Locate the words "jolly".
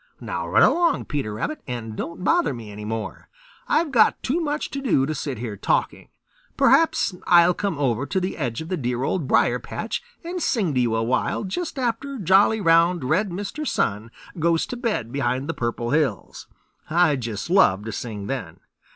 12.17-12.59